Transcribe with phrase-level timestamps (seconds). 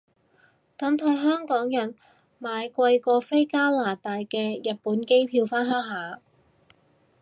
[0.77, 1.93] 等睇香港人
[2.39, 6.19] 買貴過飛加拿大嘅日本機票返鄉下